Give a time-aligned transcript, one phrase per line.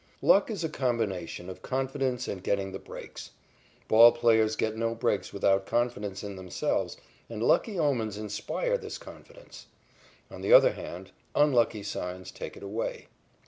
[0.23, 3.29] Luck is a combination of confidence and getting the breaks.
[3.87, 6.97] Ball players get no breaks without confidence in themselves,
[7.29, 9.67] and lucky omens inspire this confidence.
[10.31, 13.09] On the other hand, unlucky signs take it away.